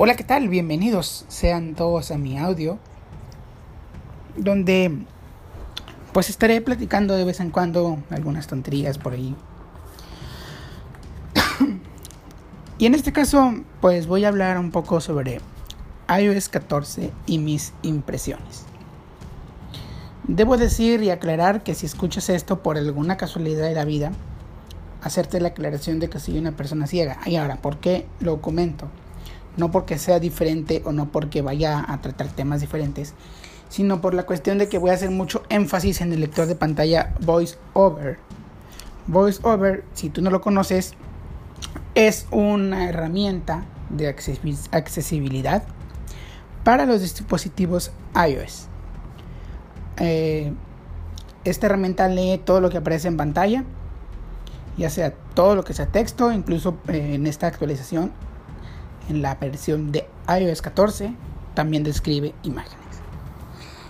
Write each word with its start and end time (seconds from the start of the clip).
Hola, 0.00 0.14
¿qué 0.14 0.22
tal? 0.22 0.48
Bienvenidos 0.48 1.24
sean 1.26 1.74
todos 1.74 2.12
a 2.12 2.18
mi 2.18 2.38
audio, 2.38 2.78
donde 4.36 4.96
pues 6.12 6.30
estaré 6.30 6.60
platicando 6.60 7.16
de 7.16 7.24
vez 7.24 7.40
en 7.40 7.50
cuando 7.50 7.98
algunas 8.08 8.46
tonterías 8.46 8.96
por 8.96 9.14
ahí. 9.14 9.34
y 12.78 12.86
en 12.86 12.94
este 12.94 13.12
caso, 13.12 13.52
pues 13.80 14.06
voy 14.06 14.24
a 14.24 14.28
hablar 14.28 14.56
un 14.58 14.70
poco 14.70 15.00
sobre 15.00 15.40
iOS 16.08 16.48
14 16.48 17.10
y 17.26 17.38
mis 17.38 17.72
impresiones. 17.82 18.66
Debo 20.28 20.58
decir 20.58 21.02
y 21.02 21.10
aclarar 21.10 21.64
que 21.64 21.74
si 21.74 21.86
escuchas 21.86 22.28
esto 22.28 22.62
por 22.62 22.78
alguna 22.78 23.16
casualidad 23.16 23.66
de 23.66 23.74
la 23.74 23.84
vida, 23.84 24.12
hacerte 25.02 25.40
la 25.40 25.48
aclaración 25.48 25.98
de 25.98 26.08
que 26.08 26.20
soy 26.20 26.38
una 26.38 26.52
persona 26.52 26.86
ciega. 26.86 27.18
Y 27.26 27.34
ahora, 27.34 27.56
¿por 27.56 27.78
qué 27.78 28.06
lo 28.20 28.40
comento? 28.40 28.88
No 29.58 29.70
porque 29.70 29.98
sea 29.98 30.20
diferente 30.20 30.82
o 30.86 30.92
no 30.92 31.10
porque 31.10 31.42
vaya 31.42 31.84
a 31.86 32.00
tratar 32.00 32.28
temas 32.28 32.60
diferentes, 32.60 33.12
sino 33.68 34.00
por 34.00 34.14
la 34.14 34.24
cuestión 34.24 34.56
de 34.56 34.68
que 34.68 34.78
voy 34.78 34.90
a 34.90 34.94
hacer 34.94 35.10
mucho 35.10 35.42
énfasis 35.50 36.00
en 36.00 36.12
el 36.12 36.20
lector 36.20 36.46
de 36.46 36.54
pantalla 36.54 37.14
Voice 37.20 37.58
Over. 37.74 38.18
Voice 39.06 39.40
Over, 39.42 39.84
si 39.92 40.08
tú 40.08 40.22
no 40.22 40.30
lo 40.30 40.40
conoces, 40.40 40.94
es 41.94 42.26
una 42.30 42.88
herramienta 42.88 43.64
de 43.90 44.08
accesibilidad 44.08 45.64
para 46.62 46.86
los 46.86 47.00
dispositivos 47.00 47.90
iOS. 48.14 48.68
Eh, 49.96 50.52
esta 51.44 51.66
herramienta 51.66 52.08
lee 52.08 52.40
todo 52.44 52.60
lo 52.60 52.70
que 52.70 52.78
aparece 52.78 53.08
en 53.08 53.16
pantalla, 53.16 53.64
ya 54.76 54.90
sea 54.90 55.14
todo 55.34 55.56
lo 55.56 55.64
que 55.64 55.72
sea 55.72 55.86
texto, 55.86 56.30
incluso 56.30 56.76
eh, 56.86 57.14
en 57.14 57.26
esta 57.26 57.48
actualización 57.48 58.12
en 59.08 59.22
la 59.22 59.34
versión 59.36 59.92
de 59.92 60.06
iOS 60.28 60.62
14 60.62 61.12
también 61.54 61.82
describe 61.82 62.34
imágenes. 62.42 62.78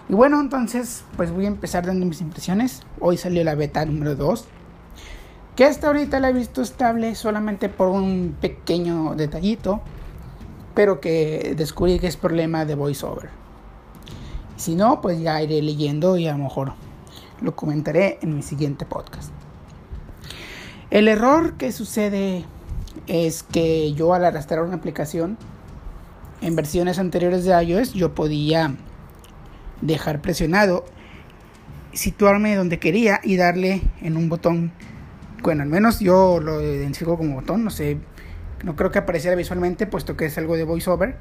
Y 0.09 0.15
bueno, 0.15 0.41
entonces 0.41 1.05
pues 1.17 1.31
voy 1.31 1.45
a 1.45 1.49
empezar 1.49 1.87
dando 1.87 2.07
mis 2.07 2.21
impresiones. 2.21 2.83
Hoy 2.99 3.19
salió 3.19 3.45
la 3.45 3.55
beta 3.55 3.85
número 3.85 4.17
2. 4.17 4.47
Que 5.55 5.65
hasta 5.65 5.89
ahorita 5.89 6.21
la 6.21 6.31
he 6.31 6.33
visto 6.33 6.63
estable 6.63 7.15
solamente 7.15 7.69
por 7.69 7.89
un 7.89 8.37
pequeño 8.41 9.15
detallito. 9.17 9.83
Pero 10.75 11.01
que 11.01 11.55
descubrí 11.57 11.99
que 11.99 12.07
es 12.07 12.17
problema 12.17 12.65
de 12.65 12.75
voiceover. 12.75 13.29
Si 14.57 14.75
no, 14.75 15.01
pues 15.01 15.21
ya 15.21 15.43
iré 15.43 15.61
leyendo 15.61 16.17
y 16.17 16.27
a 16.27 16.33
lo 16.33 16.45
mejor 16.45 16.73
lo 17.41 17.55
comentaré 17.55 18.19
en 18.23 18.35
mi 18.35 18.43
siguiente 18.43 18.87
podcast. 18.87 19.31
El 20.91 21.07
error 21.07 21.55
que 21.59 21.71
sucede 21.71 22.45
es 23.07 23.43
que 23.43 23.93
yo 23.95 24.15
al 24.15 24.25
arrastrar 24.25 24.63
una 24.63 24.77
aplicación 24.77 25.37
en 26.41 26.57
versiones 26.57 26.99
anteriores 26.99 27.45
de 27.45 27.63
iOS 27.63 27.95
yo 27.95 28.15
podía 28.15 28.75
dejar 29.81 30.21
presionado, 30.21 30.85
situarme 31.93 32.55
donde 32.55 32.79
quería 32.79 33.21
y 33.23 33.37
darle 33.37 33.83
en 34.01 34.17
un 34.17 34.29
botón. 34.29 34.73
Bueno, 35.43 35.63
al 35.63 35.69
menos 35.69 36.01
yo 36.01 36.41
lo 36.41 36.61
identifico 36.61 37.17
como 37.17 37.37
botón, 37.37 37.65
no 37.65 37.71
sé, 37.71 37.99
no 38.65 38.77
creo 38.77 38.91
que 38.91 38.99
apareciera 38.99 39.37
visualmente 39.37 39.87
puesto 39.87 40.17
que 40.17 40.27
es 40.27 40.39
algo 40.39 40.57
de 40.57 40.65
voiceover. 40.65 41.17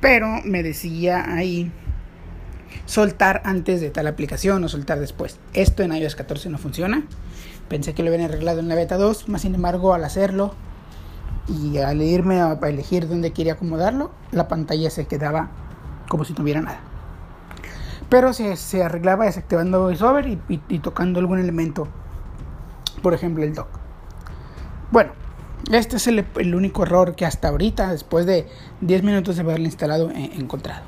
Pero 0.00 0.40
me 0.44 0.62
decía 0.62 1.32
ahí 1.32 1.70
soltar 2.86 3.40
antes 3.44 3.80
de 3.80 3.90
tal 3.90 4.06
aplicación 4.08 4.64
o 4.64 4.68
soltar 4.68 4.98
después. 4.98 5.38
Esto 5.54 5.82
en 5.82 5.92
iOS 5.92 6.16
14 6.16 6.48
no 6.50 6.58
funciona. 6.58 7.04
Pensé 7.68 7.94
que 7.94 8.02
lo 8.02 8.10
habían 8.10 8.28
arreglado 8.28 8.60
en 8.60 8.68
la 8.68 8.74
beta 8.74 8.96
2, 8.96 9.28
más 9.28 9.42
sin 9.42 9.54
embargo 9.54 9.94
al 9.94 10.04
hacerlo 10.04 10.54
y 11.48 11.78
al 11.78 12.00
irme 12.02 12.40
a, 12.40 12.52
elegir 12.62 13.08
dónde 13.08 13.32
quería 13.32 13.54
acomodarlo, 13.54 14.10
la 14.30 14.48
pantalla 14.48 14.90
se 14.90 15.06
quedaba 15.06 15.50
como 16.08 16.24
si 16.24 16.34
no 16.34 16.42
hubiera 16.42 16.60
nada. 16.60 16.80
Pero 18.08 18.32
se, 18.32 18.56
se 18.56 18.82
arreglaba 18.82 19.24
desactivando 19.24 19.80
VoiceOver 19.80 20.26
y, 20.26 20.40
y, 20.68 20.78
tocando 20.80 21.18
algún 21.18 21.38
elemento, 21.38 21.88
por 23.02 23.14
ejemplo 23.14 23.42
el 23.44 23.54
dock. 23.54 23.68
Bueno, 24.90 25.12
este 25.70 25.96
es 25.96 26.06
el, 26.06 26.26
el, 26.36 26.54
único 26.54 26.82
error 26.82 27.14
que 27.14 27.24
hasta 27.24 27.48
ahorita, 27.48 27.90
después 27.90 28.26
de 28.26 28.46
10 28.82 29.02
minutos 29.02 29.36
de 29.36 29.42
haberlo 29.42 29.64
instalado, 29.64 30.10
he 30.10 30.34
encontrado. 30.36 30.82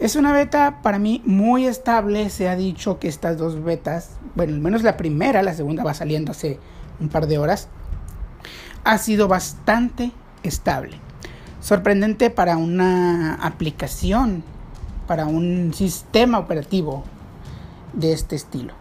Es 0.00 0.14
una 0.14 0.32
beta 0.32 0.80
para 0.82 1.00
mí 1.00 1.22
muy 1.24 1.66
estable. 1.66 2.30
Se 2.30 2.48
ha 2.48 2.54
dicho 2.54 3.00
que 3.00 3.08
estas 3.08 3.36
dos 3.36 3.62
betas, 3.62 4.17
bueno, 4.38 4.54
al 4.54 4.60
menos 4.60 4.84
la 4.84 4.96
primera, 4.96 5.42
la 5.42 5.52
segunda 5.52 5.82
va 5.82 5.94
saliendo 5.94 6.30
hace 6.30 6.60
un 7.00 7.08
par 7.08 7.26
de 7.26 7.38
horas, 7.38 7.66
ha 8.84 8.96
sido 8.98 9.26
bastante 9.26 10.12
estable. 10.44 11.00
Sorprendente 11.60 12.30
para 12.30 12.56
una 12.56 13.34
aplicación, 13.34 14.44
para 15.08 15.26
un 15.26 15.74
sistema 15.74 16.38
operativo 16.38 17.02
de 17.94 18.12
este 18.12 18.36
estilo. 18.36 18.74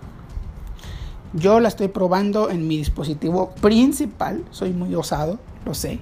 Yo 1.33 1.59
la 1.59 1.69
estoy 1.69 1.87
probando 1.87 2.51
en 2.51 2.67
mi 2.67 2.77
dispositivo 2.77 3.49
principal, 3.59 4.45
soy 4.51 4.73
muy 4.73 4.93
osado, 4.93 5.39
lo 5.65 5.73
sé. 5.73 5.99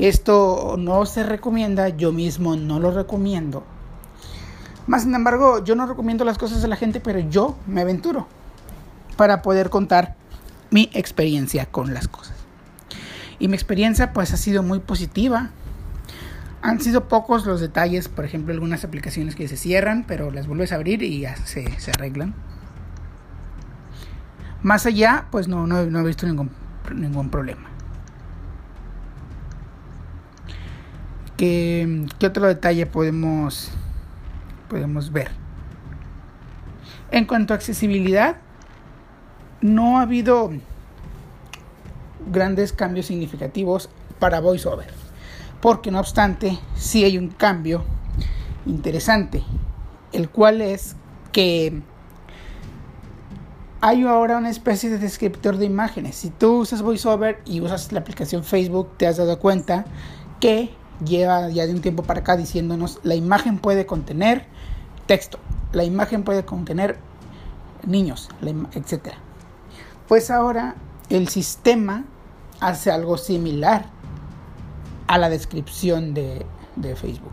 Esto 0.00 0.74
no 0.76 1.06
se 1.06 1.22
recomienda, 1.22 1.90
yo 1.90 2.10
mismo 2.10 2.56
no 2.56 2.80
lo 2.80 2.90
recomiendo 2.90 3.62
más 4.88 5.02
sin 5.02 5.14
embargo, 5.14 5.62
yo 5.62 5.74
no 5.74 5.86
recomiendo 5.86 6.24
las 6.24 6.38
cosas 6.38 6.64
a 6.64 6.66
la 6.66 6.74
gente, 6.74 6.98
pero 6.98 7.18
yo 7.18 7.56
me 7.66 7.82
aventuro 7.82 8.26
para 9.18 9.42
poder 9.42 9.68
contar 9.68 10.16
mi 10.70 10.88
experiencia 10.94 11.66
con 11.66 11.92
las 11.92 12.08
cosas. 12.08 12.34
Y 13.38 13.48
mi 13.48 13.54
experiencia 13.54 14.14
pues 14.14 14.32
ha 14.32 14.38
sido 14.38 14.62
muy 14.62 14.78
positiva. 14.78 15.50
Han 16.62 16.80
sido 16.80 17.08
pocos 17.08 17.44
los 17.44 17.60
detalles, 17.60 18.08
por 18.08 18.24
ejemplo, 18.24 18.54
algunas 18.54 18.84
aplicaciones 18.84 19.36
que 19.36 19.46
se 19.46 19.58
cierran, 19.58 20.04
pero 20.08 20.30
las 20.30 20.46
vuelves 20.46 20.72
a 20.72 20.76
abrir 20.76 21.02
y 21.02 21.20
ya 21.20 21.36
se, 21.36 21.66
arreglan. 21.92 22.34
Más 24.62 24.86
allá, 24.86 25.26
pues 25.30 25.48
no, 25.48 25.66
no, 25.66 25.80
he 25.80 26.04
visto 26.04 26.26
ningún, 26.26 26.50
ningún 26.94 27.28
problema. 27.28 27.68
¿Qué, 31.36 32.06
¿Qué 32.18 32.26
otro 32.26 32.46
detalle 32.46 32.86
podemos 32.86 33.70
podemos 34.68 35.10
ver. 35.12 35.28
En 37.10 37.24
cuanto 37.24 37.54
a 37.54 37.56
accesibilidad, 37.56 38.36
no 39.60 39.98
ha 39.98 40.02
habido 40.02 40.50
grandes 42.30 42.72
cambios 42.72 43.06
significativos 43.06 43.88
para 44.18 44.40
VoiceOver, 44.40 44.88
porque 45.60 45.90
no 45.90 46.00
obstante, 46.00 46.58
sí 46.74 47.04
hay 47.04 47.18
un 47.18 47.28
cambio 47.28 47.84
interesante, 48.66 49.42
el 50.12 50.28
cual 50.28 50.60
es 50.60 50.96
que 51.32 51.82
hay 53.80 54.02
ahora 54.04 54.38
una 54.38 54.50
especie 54.50 54.90
de 54.90 54.98
descriptor 54.98 55.56
de 55.56 55.64
imágenes. 55.64 56.16
Si 56.16 56.30
tú 56.30 56.60
usas 56.60 56.82
VoiceOver 56.82 57.40
y 57.44 57.60
usas 57.60 57.92
la 57.92 58.00
aplicación 58.00 58.42
Facebook, 58.42 58.90
te 58.96 59.06
has 59.06 59.18
dado 59.18 59.38
cuenta 59.38 59.84
que 60.40 60.70
lleva 61.04 61.48
ya 61.50 61.66
de 61.66 61.74
un 61.74 61.80
tiempo 61.80 62.02
para 62.02 62.20
acá 62.20 62.36
diciéndonos 62.36 62.98
la 63.04 63.14
imagen 63.14 63.58
puede 63.58 63.86
contener 63.86 64.46
texto, 65.06 65.38
la 65.72 65.84
imagen 65.84 66.24
puede 66.24 66.44
contener 66.44 66.98
niños, 67.86 68.28
etc. 68.74 69.14
Pues 70.08 70.30
ahora 70.30 70.74
el 71.10 71.28
sistema 71.28 72.04
hace 72.60 72.90
algo 72.90 73.18
similar 73.18 73.84
a 75.06 75.18
la 75.18 75.28
descripción 75.28 76.14
de, 76.14 76.46
Facebook. 76.96 77.32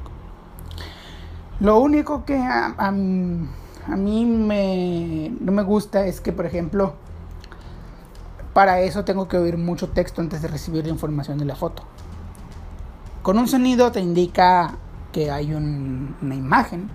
Lo 1.61 1.79
único 1.79 2.25
que 2.25 2.37
a, 2.37 2.91
mí 2.91 4.25
me, 4.25 5.31
no 5.39 5.51
me 5.53 5.63
gusta 5.63 6.05
es 6.05 6.19
que, 6.19 6.33
por 6.33 6.45
ejemplo, 6.45 6.95
para 8.53 8.81
eso 8.81 9.05
tengo 9.05 9.29
que 9.29 9.37
oír 9.37 9.57
mucho 9.57 9.89
texto 9.89 10.19
antes 10.19 10.41
de 10.41 10.49
recibir 10.49 10.85
la 10.85 10.91
información 10.91 11.37
de 11.37 11.45
la 11.45 11.55
foto. 11.55 11.83
Con 13.21 13.37
un 13.37 13.47
sonido 13.47 13.93
te 13.93 14.01
indica 14.01 14.75
que 15.13 15.31
hay 15.31 15.53
una 15.53 16.35
imagen. 16.35 16.89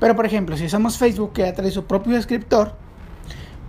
Pero 0.00 0.16
por 0.16 0.24
ejemplo, 0.24 0.56
si 0.56 0.64
usamos 0.64 0.96
Facebook 0.96 1.34
que 1.34 1.42
ya 1.42 1.52
trae 1.52 1.70
su 1.70 1.84
propio 1.84 2.14
descriptor, 2.14 2.87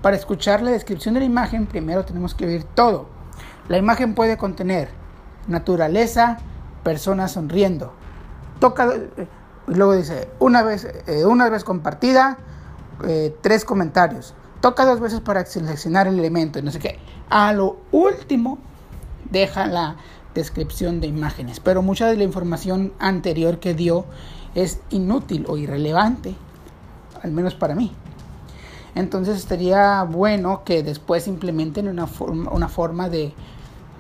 para 0.02 0.16
escuchar 0.16 0.62
la 0.62 0.72
descripción 0.72 1.14
de 1.14 1.22
la 1.22 1.26
imagen 1.26 1.68
primero 1.68 2.06
tenemos 2.06 2.34
que 2.34 2.46
oír 2.46 2.64
todo. 2.64 3.08
La 3.68 3.78
imagen 3.78 4.16
puede 4.16 4.38
contener 4.38 4.90
naturaleza, 5.48 6.38
personas 6.84 7.34
sonriendo. 7.34 7.94
Toca, 8.60 8.94
eh, 8.96 9.28
luego 9.68 9.96
dice, 9.96 10.30
una 10.40 10.64
vez, 10.64 10.88
eh, 11.08 11.26
una 11.26 11.50
vez 11.50 11.64
compartida, 11.64 12.38
eh, 13.06 13.36
tres 13.42 13.66
comentarios. 13.66 14.34
Toca 14.62 14.86
dos 14.86 15.00
veces 15.00 15.22
para 15.22 15.46
seleccionar 15.46 16.08
el 16.08 16.20
elemento 16.20 16.60
y 16.60 16.62
no 16.62 16.72
sé 16.72 16.80
qué. 16.80 17.00
A 17.30 17.54
lo 17.54 17.78
último, 17.92 18.58
deja 19.30 19.68
la 19.68 19.98
descripción 20.34 21.00
de 21.00 21.08
imágenes, 21.08 21.60
pero 21.60 21.82
mucha 21.82 22.08
de 22.08 22.18
la 22.18 22.24
información 22.24 22.94
anterior 23.00 23.60
que 23.60 23.74
dio 23.74 24.06
es 24.56 24.80
inútil 24.90 25.46
o 25.48 25.58
irrelevante, 25.58 26.36
al 27.22 27.32
menos 27.32 27.56
para 27.56 27.76
mí. 27.76 27.96
Entonces 28.96 29.38
estaría 29.38 30.04
bueno 30.04 30.64
que 30.64 30.84
después 30.84 31.28
implementen 31.28 31.88
una 31.88 32.08
forma, 32.08 32.52
una 32.52 32.68
forma 32.68 33.10
de, 33.10 33.34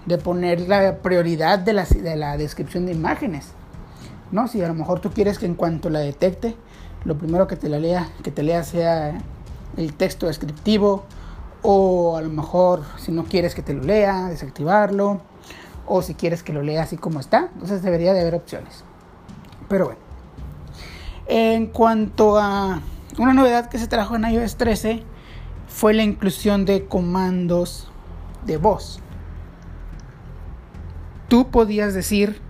de 0.06 0.18
poner 0.18 0.62
la 0.62 0.98
prioridad 0.98 1.60
de 1.60 1.74
la, 1.74 1.86
de 1.86 2.16
la 2.16 2.38
descripción 2.38 2.86
de 2.86 2.94
imágenes. 2.94 3.54
¿no? 4.32 4.48
Si 4.48 4.62
a 4.62 4.68
lo 4.68 4.74
mejor 4.74 5.00
tú 5.00 5.12
quieres 5.12 5.40
que 5.40 5.46
en 5.46 5.56
cuanto 5.56 5.90
la 5.90 6.00
detecte, 6.00 6.56
lo 7.06 7.18
primero 7.18 7.48
que 7.48 7.56
te 7.56 7.70
la 7.70 7.80
lea, 7.80 8.10
que 8.24 8.32
te 8.32 8.44
lea 8.44 8.64
sea 8.64 9.18
el 9.78 9.94
texto 9.94 10.28
descriptivo, 10.28 11.06
o 11.62 12.18
a 12.18 12.22
lo 12.22 12.30
mejor 12.30 12.84
si 12.98 13.12
no 13.12 13.26
quieres 13.26 13.56
que 13.56 13.62
te 13.62 13.74
lo 13.74 13.84
lea, 13.84 14.28
desactivarlo, 14.28 15.22
o 15.86 16.02
si 16.02 16.14
quieres 16.14 16.44
que 16.44 16.54
lo 16.54 16.62
lea 16.62 16.84
así 16.84 16.98
como 16.98 17.20
está, 17.20 17.50
entonces 17.54 17.82
debería 17.82 18.14
de 18.14 18.22
haber 18.22 18.36
opciones. 18.36 18.84
Pero 19.68 19.86
bueno, 19.86 20.00
en 21.28 21.68
cuanto 21.68 22.38
a 22.38 22.82
una 23.20 23.34
novedad 23.34 23.68
que 23.70 23.78
se 23.78 23.88
trajo 23.88 24.16
en 24.16 24.24
iOS 24.24 24.56
13 24.56 25.04
fue 25.68 25.94
la 25.94 26.04
inclusión 26.04 26.64
de 26.64 26.86
comandos 26.86 27.92
de 28.46 28.56
voz. 28.56 29.02
Tú 31.28 31.52
podías 31.52 31.94
decir, 31.94 32.42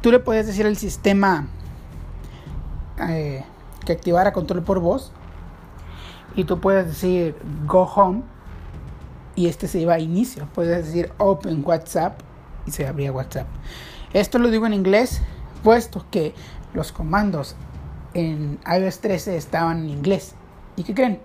tú 0.00 0.12
le 0.12 0.20
podías 0.20 0.46
decir 0.46 0.64
al 0.64 0.76
sistema 0.76 1.48
eh, 3.00 3.44
que 3.84 3.92
activara 3.92 4.32
control 4.32 4.62
por 4.62 4.78
voz 4.78 5.10
y 6.36 6.44
tú 6.44 6.60
puedes 6.60 6.86
decir 6.86 7.34
go 7.66 7.82
home 7.82 8.22
y 9.34 9.48
este 9.48 9.66
se 9.66 9.80
iba 9.80 9.94
a 9.94 9.98
inicio. 9.98 10.48
Puedes 10.54 10.86
decir 10.86 11.12
open 11.18 11.64
WhatsApp 11.66 12.20
y 12.64 12.70
se 12.70 12.86
abría 12.86 13.10
WhatsApp. 13.10 13.48
Esto 14.12 14.38
lo 14.38 14.50
digo 14.50 14.66
en 14.66 14.74
inglés, 14.74 15.20
puesto 15.64 16.06
que 16.12 16.32
los 16.74 16.92
comandos 16.92 17.56
en 18.14 18.58
iOS 18.66 18.98
13 19.00 19.36
estaban 19.36 19.84
en 19.84 19.90
inglés. 19.90 20.34
¿Y 20.76 20.84
qué 20.84 20.94
creen? 20.94 21.20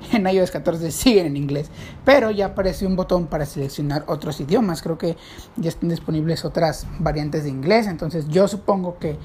En 0.12 0.26
iOS 0.26 0.50
14 0.50 0.90
siguen 0.90 1.26
en 1.26 1.36
inglés, 1.36 1.70
pero 2.06 2.30
ya 2.30 2.46
apareció 2.46 2.88
un 2.88 2.96
botón 2.96 3.26
para 3.26 3.44
seleccionar 3.44 4.04
otros 4.06 4.40
idiomas. 4.40 4.80
Creo 4.80 4.96
que 4.96 5.16
ya 5.56 5.68
están 5.68 5.90
disponibles 5.90 6.44
otras 6.44 6.86
variantes 6.98 7.44
de 7.44 7.50
inglés, 7.50 7.86
entonces 7.86 8.26
yo 8.28 8.48
supongo 8.48 8.98
que 8.98 9.18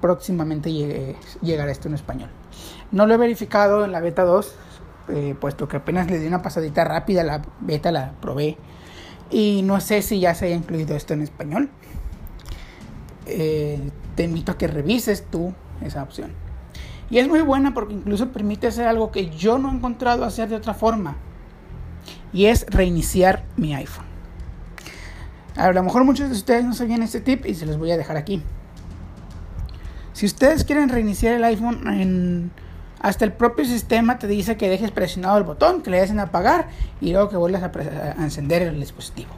próximamente 0.00 0.72
llegará 1.42 1.72
esto 1.72 1.88
en 1.88 1.94
español. 1.94 2.30
No 2.92 3.06
lo 3.06 3.14
he 3.14 3.16
verificado 3.16 3.84
en 3.84 3.92
la 3.92 4.00
beta 4.00 4.24
2, 4.24 4.54
eh, 5.08 5.34
puesto 5.40 5.66
que 5.66 5.78
apenas 5.78 6.08
le 6.08 6.18
di 6.18 6.26
una 6.26 6.42
pasadita 6.42 6.84
rápida, 6.84 7.24
la 7.24 7.42
beta 7.60 7.90
la 7.90 8.12
probé 8.20 8.56
y 9.30 9.62
no 9.62 9.80
sé 9.80 10.02
si 10.02 10.20
ya 10.20 10.34
se 10.34 10.46
haya 10.46 10.56
incluido 10.56 10.96
esto 10.96 11.14
en 11.14 11.22
español. 11.22 11.70
Eh, 13.26 13.90
te 14.16 14.24
invito 14.24 14.52
a 14.52 14.58
que 14.58 14.66
revises 14.66 15.24
tú 15.30 15.54
esa 15.82 16.02
opción. 16.02 16.32
Y 17.10 17.18
es 17.18 17.28
muy 17.28 17.40
buena 17.40 17.74
porque 17.74 17.94
incluso 17.94 18.30
permite 18.30 18.68
hacer 18.68 18.86
algo 18.86 19.10
que 19.10 19.30
yo 19.30 19.58
no 19.58 19.70
he 19.70 19.74
encontrado 19.74 20.24
hacer 20.24 20.48
de 20.48 20.56
otra 20.56 20.74
forma. 20.74 21.16
Y 22.32 22.46
es 22.46 22.64
reiniciar 22.68 23.44
mi 23.56 23.74
iPhone. 23.74 24.06
A 25.56 25.72
lo 25.72 25.82
mejor 25.82 26.04
muchos 26.04 26.28
de 26.28 26.34
ustedes 26.34 26.64
no 26.64 26.72
sabían 26.72 27.02
este 27.02 27.20
tip 27.20 27.44
y 27.46 27.54
se 27.54 27.66
los 27.66 27.76
voy 27.76 27.90
a 27.90 27.96
dejar 27.96 28.16
aquí. 28.16 28.42
Si 30.12 30.26
ustedes 30.26 30.64
quieren 30.64 30.88
reiniciar 30.88 31.34
el 31.34 31.44
iPhone 31.44 31.88
en 31.88 32.50
hasta 33.00 33.24
el 33.24 33.32
propio 33.32 33.64
sistema 33.64 34.18
te 34.18 34.26
dice 34.26 34.58
que 34.58 34.68
dejes 34.68 34.90
presionado 34.90 35.38
el 35.38 35.44
botón, 35.44 35.82
que 35.82 35.90
le 35.90 36.00
des 36.00 36.10
en 36.10 36.20
apagar 36.20 36.68
y 37.00 37.12
luego 37.12 37.30
que 37.30 37.36
vuelvas 37.36 37.62
a, 37.62 38.22
encender 38.22 38.62
el 38.62 38.78
dispositivo. 38.78 39.30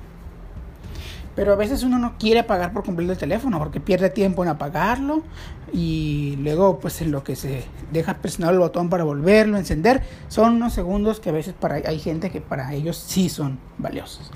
Pero 1.34 1.52
a 1.52 1.56
veces 1.56 1.82
uno 1.82 1.98
no 1.98 2.18
quiere 2.18 2.40
apagar 2.40 2.72
por 2.72 2.84
completo 2.84 3.12
el 3.12 3.18
teléfono 3.18 3.58
porque 3.58 3.80
pierde 3.80 4.10
tiempo 4.10 4.42
en 4.42 4.50
apagarlo 4.50 5.22
y 5.72 6.36
luego 6.40 6.78
pues 6.78 7.00
en 7.00 7.10
lo 7.10 7.24
que 7.24 7.36
se 7.36 7.64
deja 7.90 8.18
presionado 8.18 8.52
el 8.52 8.58
botón 8.58 8.90
para 8.90 9.04
volverlo 9.04 9.56
a 9.56 9.60
encender 9.60 10.02
son 10.28 10.56
unos 10.56 10.74
segundos 10.74 11.20
que 11.20 11.30
a 11.30 11.32
veces 11.32 11.54
para, 11.58 11.76
hay 11.76 11.98
gente 11.98 12.30
que 12.30 12.42
para 12.42 12.74
ellos 12.74 12.98
sí 12.98 13.30
son 13.30 13.58
valiosos. 13.78 14.30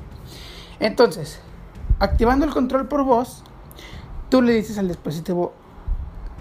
Entonces, 0.81 1.39
activando 1.99 2.47
el 2.47 2.53
control 2.53 2.89
por 2.89 3.05
voz, 3.05 3.43
tú 4.31 4.41
le 4.41 4.55
dices 4.55 4.79
al 4.79 4.89
dispositivo 4.89 5.53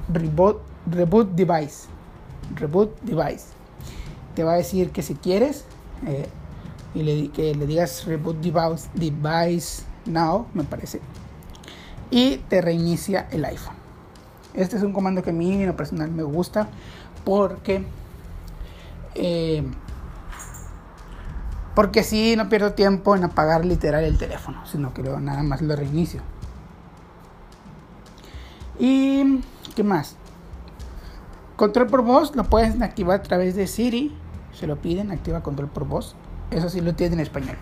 reboot, 0.07 0.61
reboot 0.89 1.31
device 1.31 1.95
reboot 2.53 3.01
device. 3.01 3.47
Te 4.35 4.43
va 4.43 4.53
a 4.53 4.57
decir 4.57 4.91
que 4.91 5.01
si 5.01 5.15
quieres 5.15 5.65
eh, 6.05 6.27
y 6.93 7.03
le, 7.03 7.29
que 7.29 7.55
le 7.55 7.65
digas 7.65 8.05
reboot 8.05 8.37
device, 8.37 8.89
device 8.93 9.83
now, 10.05 10.47
me 10.53 10.63
parece, 10.63 11.01
y 12.11 12.37
te 12.49 12.61
reinicia 12.61 13.27
el 13.31 13.45
iPhone. 13.45 13.75
Este 14.53 14.77
es 14.77 14.83
un 14.83 14.93
comando 14.93 15.21
que 15.21 15.31
a 15.31 15.33
mí 15.33 15.53
en 15.53 15.67
lo 15.67 15.75
personal 15.75 16.11
me 16.11 16.23
gusta 16.23 16.69
porque 17.25 17.85
eh, 19.15 19.63
porque 21.75 22.03
si 22.03 22.37
no 22.37 22.47
pierdo 22.47 22.71
tiempo 22.71 23.15
en 23.17 23.25
apagar 23.25 23.65
literal 23.65 24.03
el 24.05 24.17
teléfono, 24.17 24.65
sino 24.65 24.93
que 24.93 25.03
nada 25.03 25.43
más 25.43 25.61
lo 25.61 25.75
reinicio. 25.75 26.21
¿Y 28.79 29.41
qué 29.75 29.83
más? 29.83 30.15
Control 31.57 31.87
por 31.87 32.01
voz 32.01 32.33
lo 32.35 32.45
puedes 32.45 32.81
activar 32.81 33.19
a 33.19 33.23
través 33.23 33.55
de 33.55 33.67
Siri. 33.67 34.15
Se 34.53 34.67
lo 34.67 34.77
piden, 34.77 35.11
activa 35.11 35.43
control 35.43 35.67
por 35.67 35.85
voz. 35.85 36.15
Eso 36.49 36.69
sí 36.69 36.79
lo 36.79 36.95
tiene 36.95 37.15
en 37.15 37.19
español. 37.19 37.57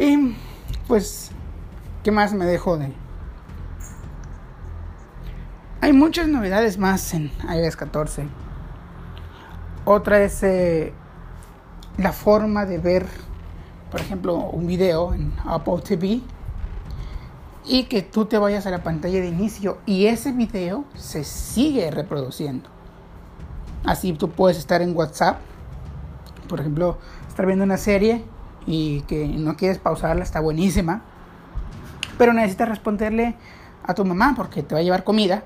Y 0.00 0.34
pues, 0.88 1.30
¿qué 2.02 2.10
más 2.10 2.32
me 2.32 2.46
dejo 2.46 2.78
de? 2.78 2.90
Hay 5.82 5.92
muchas 5.92 6.26
novedades 6.26 6.78
más 6.78 7.12
en 7.12 7.30
iOS 7.54 7.76
14. 7.76 8.26
Otra 9.84 10.22
es 10.22 10.42
eh, 10.42 10.94
la 11.98 12.12
forma 12.12 12.64
de 12.64 12.78
ver, 12.78 13.06
por 13.90 14.00
ejemplo, 14.00 14.36
un 14.36 14.66
video 14.66 15.12
en 15.12 15.34
Apple 15.44 15.82
TV 15.86 16.22
y 17.66 17.84
que 17.84 18.00
tú 18.00 18.24
te 18.24 18.38
vayas 18.38 18.64
a 18.64 18.70
la 18.70 18.82
pantalla 18.82 19.20
de 19.20 19.28
inicio 19.28 19.80
y 19.84 20.06
ese 20.06 20.32
video 20.32 20.86
se 20.94 21.24
sigue 21.24 21.90
reproduciendo. 21.90 22.70
Así 23.84 24.14
tú 24.14 24.30
puedes 24.30 24.56
estar 24.56 24.80
en 24.80 24.96
WhatsApp, 24.96 25.40
por 26.48 26.58
ejemplo, 26.60 26.96
estar 27.28 27.44
viendo 27.44 27.66
una 27.66 27.76
serie 27.76 28.24
y 28.70 29.00
que 29.02 29.26
no 29.26 29.56
quieres 29.56 29.78
pausarla, 29.78 30.22
está 30.22 30.40
buenísima, 30.40 31.02
pero 32.16 32.32
necesitas 32.32 32.68
responderle 32.68 33.34
a 33.82 33.94
tu 33.94 34.04
mamá 34.04 34.34
porque 34.36 34.62
te 34.62 34.74
va 34.74 34.80
a 34.80 34.84
llevar 34.84 35.02
comida, 35.02 35.42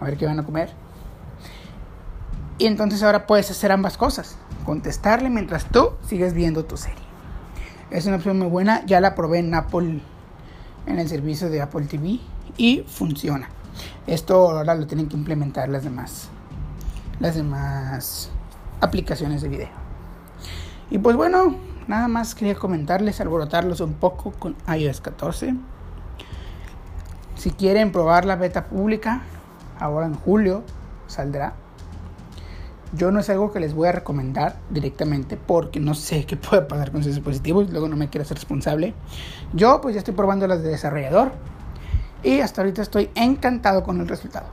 a 0.00 0.04
ver 0.04 0.16
qué 0.16 0.24
van 0.24 0.40
a 0.40 0.44
comer. 0.44 0.70
Y 2.56 2.66
entonces 2.66 3.02
ahora 3.02 3.26
puedes 3.26 3.50
hacer 3.50 3.70
ambas 3.70 3.98
cosas, 3.98 4.36
contestarle 4.64 5.28
mientras 5.28 5.66
tú 5.66 5.90
sigues 6.06 6.32
viendo 6.32 6.64
tu 6.64 6.76
serie. 6.76 6.96
Es 7.90 8.06
una 8.06 8.16
opción 8.16 8.38
muy 8.38 8.48
buena, 8.48 8.84
ya 8.86 9.00
la 9.00 9.14
probé 9.14 9.40
en 9.40 9.54
Apple 9.54 10.00
en 10.86 10.98
el 10.98 11.08
servicio 11.08 11.50
de 11.50 11.60
Apple 11.60 11.86
TV 11.86 12.20
y 12.56 12.84
funciona. 12.88 13.48
Esto 14.06 14.50
ahora 14.50 14.74
lo 14.74 14.86
tienen 14.86 15.08
que 15.08 15.16
implementar 15.16 15.68
las 15.68 15.84
demás 15.84 16.30
las 17.20 17.34
demás 17.34 18.30
aplicaciones 18.80 19.42
de 19.42 19.48
video. 19.48 19.68
Y 20.90 20.98
pues 20.98 21.16
bueno, 21.16 21.56
nada 21.88 22.06
más 22.06 22.34
quería 22.34 22.54
comentarles, 22.54 23.20
alborotarlos 23.20 23.80
un 23.80 23.94
poco 23.94 24.30
con 24.32 24.54
iOS 24.72 25.00
14. 25.00 25.54
Si 27.36 27.50
quieren 27.50 27.90
probar 27.90 28.24
la 28.24 28.36
beta 28.36 28.66
pública, 28.66 29.22
ahora 29.80 30.06
en 30.06 30.14
julio 30.14 30.62
saldrá. 31.06 31.54
Yo 32.92 33.10
no 33.10 33.20
es 33.20 33.28
algo 33.28 33.52
que 33.52 33.60
les 33.60 33.74
voy 33.74 33.88
a 33.88 33.92
recomendar 33.92 34.56
directamente 34.70 35.36
porque 35.36 35.80
no 35.80 35.94
sé 35.94 36.24
qué 36.24 36.36
puede 36.36 36.62
pasar 36.62 36.92
con 36.92 37.02
sus 37.02 37.14
dispositivos, 37.14 37.70
luego 37.70 37.88
no 37.88 37.96
me 37.96 38.08
quiero 38.08 38.24
ser 38.24 38.36
responsable. 38.36 38.94
Yo 39.52 39.80
pues 39.80 39.94
ya 39.94 39.98
estoy 39.98 40.14
probando 40.14 40.46
las 40.46 40.62
de 40.62 40.70
desarrollador 40.70 41.32
y 42.22 42.40
hasta 42.40 42.62
ahorita 42.62 42.82
estoy 42.82 43.10
encantado 43.14 43.82
con 43.82 44.00
el 44.00 44.08
resultado. 44.08 44.46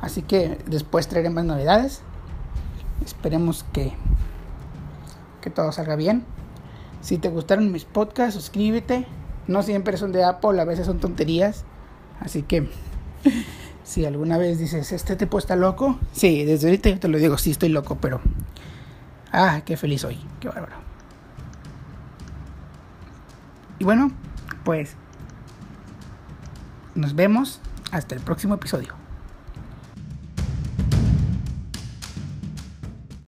Así 0.00 0.22
que 0.22 0.58
después 0.66 1.08
traeré 1.08 1.30
más 1.30 1.44
novedades. 1.44 2.02
Esperemos 3.04 3.64
que, 3.72 3.92
que 5.40 5.50
todo 5.50 5.72
salga 5.72 5.96
bien. 5.96 6.24
Si 7.00 7.18
te 7.18 7.28
gustaron 7.28 7.72
mis 7.72 7.84
podcasts, 7.84 8.34
suscríbete. 8.34 9.06
No 9.46 9.62
siempre 9.62 9.96
son 9.96 10.12
de 10.12 10.24
Apple, 10.24 10.60
a 10.60 10.64
veces 10.64 10.86
son 10.86 10.98
tonterías. 10.98 11.64
Así 12.20 12.42
que 12.42 12.68
si 13.84 14.04
alguna 14.04 14.38
vez 14.38 14.58
dices, 14.58 14.92
este 14.92 15.16
tipo 15.16 15.38
está 15.38 15.56
loco, 15.56 15.98
sí, 16.12 16.44
desde 16.44 16.68
ahorita 16.68 16.90
yo 16.90 17.00
te 17.00 17.08
lo 17.08 17.18
digo, 17.18 17.38
sí 17.38 17.50
estoy 17.50 17.70
loco, 17.70 17.98
pero... 18.00 18.20
Ah, 19.32 19.62
qué 19.64 19.76
feliz 19.76 20.00
soy, 20.02 20.18
qué 20.40 20.48
bárbaro. 20.48 20.76
Y 23.78 23.84
bueno, 23.84 24.10
pues 24.64 24.96
nos 26.94 27.14
vemos 27.14 27.60
hasta 27.92 28.14
el 28.14 28.20
próximo 28.20 28.54
episodio. 28.54 28.99